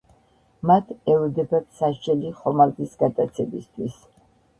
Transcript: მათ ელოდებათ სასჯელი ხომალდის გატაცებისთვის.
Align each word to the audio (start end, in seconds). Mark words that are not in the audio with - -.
მათ 0.69 0.93
ელოდებათ 1.15 1.67
სასჯელი 1.81 2.31
ხომალდის 2.39 2.97
გატაცებისთვის. 3.05 4.01